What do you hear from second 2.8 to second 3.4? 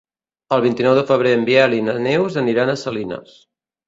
Salines.